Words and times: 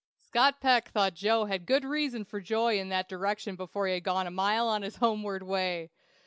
Scott 0.17 0.59
Peck 0.59 0.89
thought 0.89 1.13
Joe 1.13 1.45
had 1.45 1.67
good 1.67 1.85
reason 1.85 2.25
for 2.25 2.41
joy 2.41 2.79
in 2.79 2.89
that 2.89 3.07
direction 3.07 3.55
before 3.55 3.85
he 3.85 3.93
had 3.93 4.03
gone 4.03 4.25
a 4.25 4.31
mile 4.31 4.67
on 4.67 4.81
his 4.81 4.95
homeward 4.95 5.43
way! 5.43 5.91